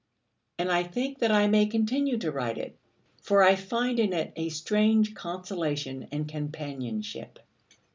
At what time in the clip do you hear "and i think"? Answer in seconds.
0.57-1.19